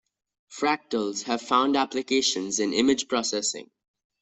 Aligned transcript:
Fractals 0.51 1.25
have 1.25 1.43
found 1.43 1.77
applications 1.77 2.59
in 2.59 2.73
image 2.73 3.07
processing. 3.07 3.69